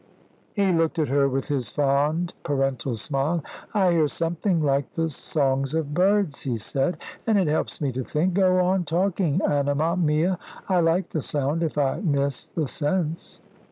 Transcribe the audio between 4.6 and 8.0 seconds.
like the songs of birds," he said; "and it helps me